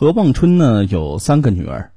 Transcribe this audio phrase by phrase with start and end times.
[0.00, 1.92] 何望春呢有三个女儿，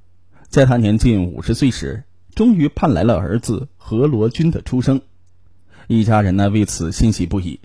[0.50, 2.04] 在他年近五十岁时，
[2.36, 5.00] 终于盼来了儿子何罗军的出生，
[5.88, 7.62] 一家人呢为此欣喜不已。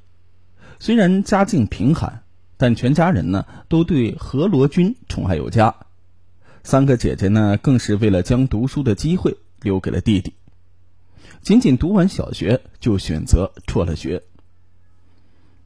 [0.79, 2.23] 虽然家境贫寒，
[2.57, 5.75] 但全家人呢都对何罗军宠爱有加。
[6.63, 10.35] 三个姐姐呢更是为了将读书的机会留给了弟弟，
[11.43, 14.23] 仅仅读完小学就选择辍了学。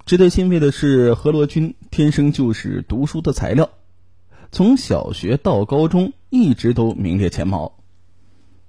[0.06, 3.68] 值得欣慰的是，何罗军天生就是读书的材料。
[4.54, 7.78] 从小学到高中，一直都名列前茅。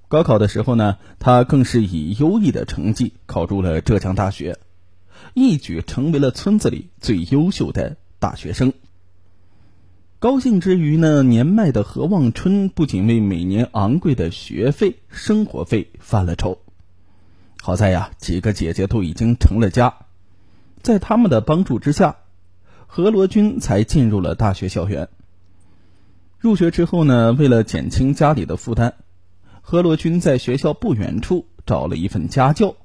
[0.08, 4.58] 高考的时候呢，他更是以优异的成绩考入了浙江大学，
[5.34, 8.72] 一举成为了村子里最优秀的大学生。
[10.20, 16.60] 高兴之余呢，年迈的何望春不仅为每年昂贵的学费、生活费犯了愁，
[17.62, 19.94] 好在呀，几个姐姐都已经成了家，
[20.82, 22.16] 在他们的帮助之下，
[22.88, 25.10] 何罗军才进入了大学校园。
[26.44, 28.96] 入学之后呢，为了减轻家里的负担，
[29.62, 32.76] 何罗军在学校不远处找了一份家教。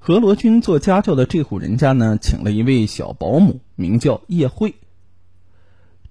[0.00, 4.74] 何罗军做家教的这户人家呢，请了一位小保姆，名叫叶慧。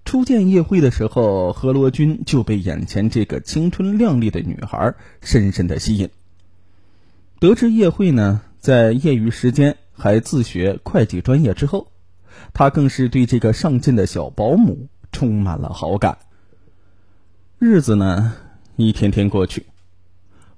[0.05, 6.11] 初见叶慧的时候，何罗军就被眼前这个青春靓丽的女孩深深的吸引。
[7.41, 11.91] 得知叶慧呢，在业余时间还自学会计专业之后，
[12.53, 14.87] 他更是对这个上进的小保姆。
[15.15, 16.17] 充满了好感。
[17.57, 18.33] 日子呢，
[18.75, 19.65] 一天天过去，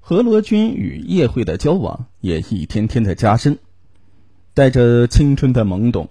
[0.00, 3.60] 何罗军与叶慧的交往也一天天的加深。
[4.54, 6.10] 带着青春的懵懂，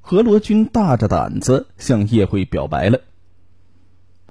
[0.00, 3.00] 何罗军大着胆子向叶慧表白了。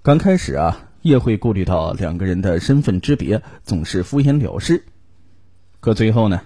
[0.01, 4.85] 刚开始啊，叶慧顾虑到两个人的身份之别，总是敷衍了事。
[5.81, 6.43] 可最后呢，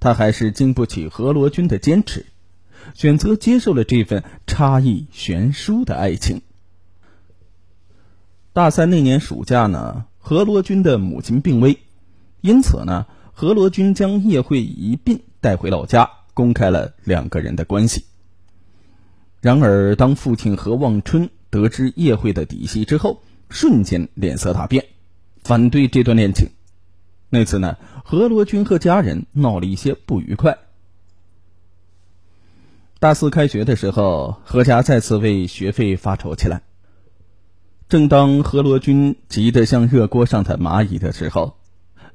[0.00, 2.24] 他还是经不起何罗军的坚持。
[2.94, 6.42] 选择接受了这份差异悬殊的爱情。
[8.52, 11.78] 大三那年暑假呢，何罗军的母亲病危，
[12.40, 18.04] 因此呢，何罗军将叶慧一并带回老家，公开了两个人的关系。
[19.42, 24.86] 然而，当父亲何望春得知叶慧的底细之后，瞬间脸色大变，
[25.44, 26.48] 反对这段恋情。
[27.28, 30.56] 那次呢，何罗军和家人闹了一些不愉快。
[33.06, 36.62] 大四开学的时候，何家再次为学费发愁起来。
[37.88, 41.56] 正当何罗军急得像热锅上的蚂蚁的时候，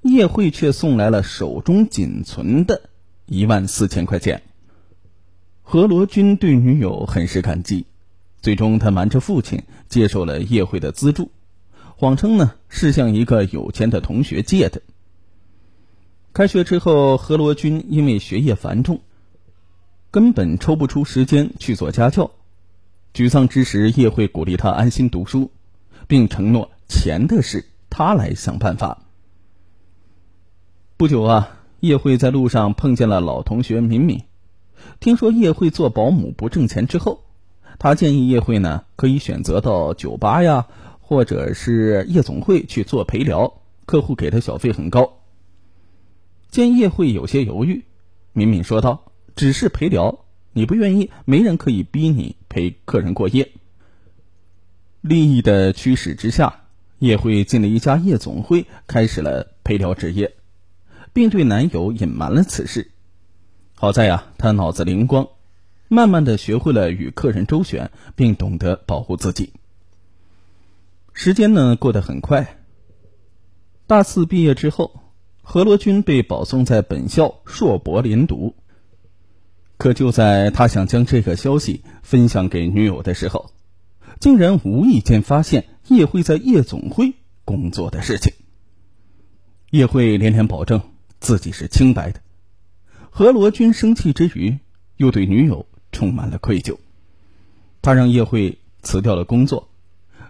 [0.02, 2.90] 叶慧却送来了手中仅存的
[3.26, 4.44] 一万四千块钱。
[5.62, 7.86] 何罗军对女友很是感激，
[8.42, 11.32] 最终他瞒着父亲接受了叶慧的资助，
[11.96, 14.82] 谎称呢是向一个有钱的同学借的。
[16.34, 19.00] 开学之后，何罗军因为学业繁重。
[20.12, 22.32] 根本抽不出时间去做家教，
[23.14, 25.52] 沮丧之时，叶慧鼓励他安心读书，
[26.06, 29.06] 并承诺钱的事他来想办法。
[30.98, 34.24] 不久啊，叶慧在路上碰见了老同学敏敏，
[35.00, 37.24] 听说叶慧做保姆不挣钱之后，
[37.80, 40.68] 他建议叶慧呢可以选择到酒吧呀，
[41.00, 45.20] 或者是夜总会去做陪聊，客户给的小费很高。
[46.50, 47.86] 见叶慧有些犹豫，
[48.34, 49.06] 敏敏说道。
[49.36, 53.52] 只是陪聊，你不愿意，没人可以逼你陪客人过夜。
[55.02, 56.66] 利益的驱使之下，
[57.00, 60.36] 叶慧进了一家夜总会，开始了陪聊职业，
[61.14, 62.92] 并对男友隐瞒了此事。
[63.76, 65.28] 好在呀，她脑子灵光，
[65.88, 69.54] 慢慢的学会了与客人周旋，并懂得保护自己。
[71.14, 72.60] 时间呢过得很快。
[73.88, 75.02] 大四毕业之后，
[75.42, 78.56] 何罗军被保送在本校硕博连读。
[79.82, 83.50] 可就在他想将这个消息分享给女友的时候，
[84.20, 87.16] 竟然无意间发现叶慧在夜总会
[87.46, 88.32] 工作的事情。
[89.72, 90.82] 叶慧连连保证
[91.20, 92.22] 自己是清白的，
[93.10, 94.60] 何罗军生气之余，
[94.98, 96.78] 又对女友充满了愧疚。
[97.82, 99.68] 他让叶慧辞掉了工作，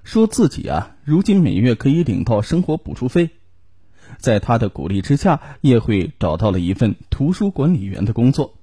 [0.06, 3.31] 说自己啊，如今每月可以领到生活补助费。
[4.18, 8.54] 在他的鼓励之下，叶慧找到了一份图书管理员的工作。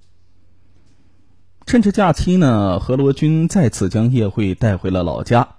[1.69, 5.57] 趁着假期呢，何罗军再次将叶慧带回了老家。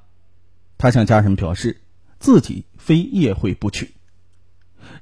[0.80, 1.82] 他向家人表示，
[2.20, 3.94] 自己非叶慧不娶。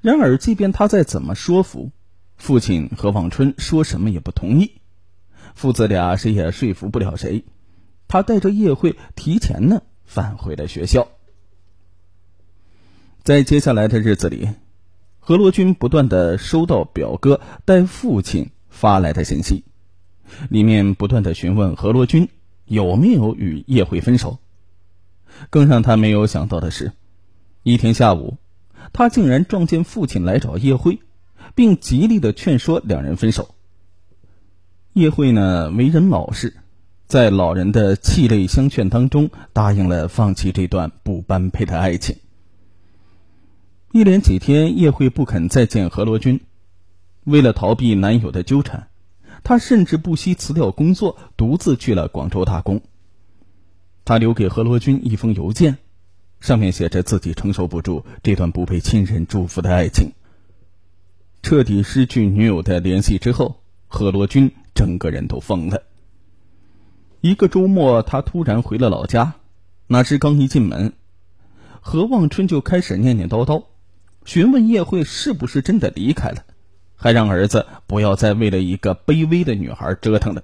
[0.02, 1.92] 然而，即便他再怎么说服，
[2.36, 4.82] 父亲何望春说什么也不同意。
[5.56, 7.46] 父子俩谁也说服不了谁。
[8.10, 11.08] 他带着叶慧提前呢返回了学校。
[13.24, 14.50] 在接下来的日子里，
[15.22, 19.64] 何罗军不断的收到表哥带父亲发来的信息。
[20.50, 22.30] 里面不断的询问何罗军
[22.66, 24.40] 有没有与叶慧分手，
[25.50, 26.92] 更让他没有想到的是，
[27.64, 28.38] 一天下午，
[28.94, 31.00] 他竟然撞见父亲来找叶慧，
[31.56, 33.56] 并极力的劝说两人分手。
[34.94, 36.56] 叶慧呢，为人老实，
[37.06, 42.16] 在老人的泣泪相劝当中，答应了放弃这段不般配的爱情。
[43.92, 46.42] 一连几天，叶慧不肯再见何罗军，
[47.24, 48.87] 为了逃避男友的纠缠，
[49.44, 52.82] 他甚至不惜辞掉工作，独自去了广州打工。
[54.06, 55.78] 他留给何罗军一封邮件，
[56.40, 60.12] 上面写着自己承受不住这段不被亲人祝福的爱情。
[61.44, 65.84] 彻底失去女友的联系之后，何罗军整个人都疯了。
[67.22, 69.36] 一个周末，他突然回了老家，
[69.88, 70.94] 哪知刚一进门，
[71.82, 73.66] 何望春就开始念念叨叨，
[74.26, 76.46] 询问叶慧是不是真的离开了，
[76.98, 80.44] 还让儿子不要再为了一个卑微的女孩折腾了。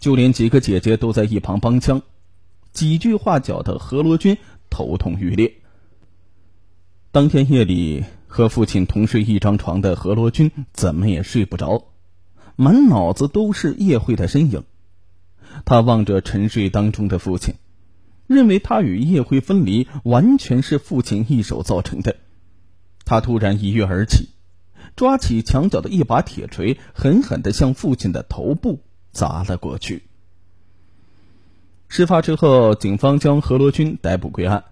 [0.00, 2.02] 就连几个姐姐都在一旁帮腔。
[2.72, 4.38] 几句话搅得何罗军
[4.70, 5.54] 头痛欲裂。
[7.12, 11.88] 当天夜里和父亲同睡一张床的何罗军怎么也睡不着，
[12.56, 14.64] 满脑子都是叶慧的身影。
[15.64, 17.56] 他望着沉睡当中的父亲，
[18.28, 22.16] 认为他与叶慧分离完全是父亲一手造成的。
[23.04, 24.28] 他突然一跃而起，
[24.96, 28.80] 抓起墙角的一把铁锤，狠狠的向父亲的头部
[29.12, 30.02] 砸了过去。
[31.88, 34.64] 事发之后，警方将何罗军逮捕归案。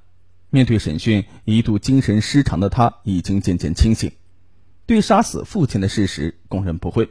[0.50, 4.12] 面对审讯，一度精神失常的他已经渐渐清醒，
[4.86, 7.10] 对杀死父亲的事实供认不讳。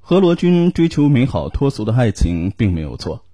[0.00, 3.24] 何罗军追求美好脱俗的爱情并没有错，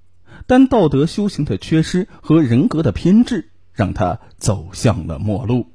[0.47, 5.67] 但道德修行的缺失和人格的偏执让他走向了末路。